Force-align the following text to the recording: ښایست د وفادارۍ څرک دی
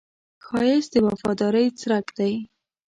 ښایست 0.45 0.89
د 0.93 0.95
وفادارۍ 1.07 1.67
څرک 1.79 2.05
دی 2.17 2.33